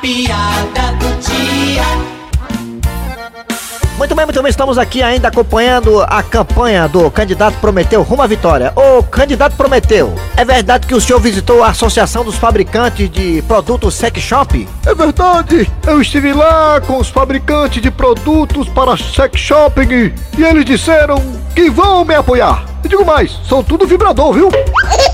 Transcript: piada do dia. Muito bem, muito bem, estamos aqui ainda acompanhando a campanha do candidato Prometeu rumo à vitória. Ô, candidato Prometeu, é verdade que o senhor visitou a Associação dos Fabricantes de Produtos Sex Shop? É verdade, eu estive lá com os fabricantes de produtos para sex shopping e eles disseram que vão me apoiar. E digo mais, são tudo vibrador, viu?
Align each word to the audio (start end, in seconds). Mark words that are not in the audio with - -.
piada 0.00 0.92
do 0.98 1.08
dia. 1.20 2.18
Muito 3.96 4.14
bem, 4.14 4.24
muito 4.24 4.40
bem, 4.40 4.48
estamos 4.48 4.78
aqui 4.78 5.02
ainda 5.02 5.26
acompanhando 5.26 6.00
a 6.02 6.22
campanha 6.22 6.86
do 6.86 7.10
candidato 7.10 7.58
Prometeu 7.58 8.02
rumo 8.02 8.22
à 8.22 8.28
vitória. 8.28 8.72
Ô, 8.76 9.02
candidato 9.02 9.56
Prometeu, 9.56 10.14
é 10.36 10.44
verdade 10.44 10.86
que 10.86 10.94
o 10.94 11.00
senhor 11.00 11.18
visitou 11.18 11.64
a 11.64 11.70
Associação 11.70 12.24
dos 12.24 12.36
Fabricantes 12.36 13.10
de 13.10 13.42
Produtos 13.42 13.94
Sex 13.94 14.20
Shop? 14.20 14.68
É 14.86 14.94
verdade, 14.94 15.68
eu 15.84 16.00
estive 16.00 16.32
lá 16.32 16.80
com 16.80 16.98
os 16.98 17.08
fabricantes 17.08 17.82
de 17.82 17.90
produtos 17.90 18.68
para 18.68 18.96
sex 18.96 19.38
shopping 19.40 20.12
e 20.38 20.44
eles 20.44 20.64
disseram 20.64 21.20
que 21.52 21.68
vão 21.68 22.04
me 22.04 22.14
apoiar. 22.14 22.64
E 22.84 22.88
digo 22.88 23.04
mais, 23.04 23.36
são 23.48 23.64
tudo 23.64 23.84
vibrador, 23.84 24.32
viu? 24.32 24.48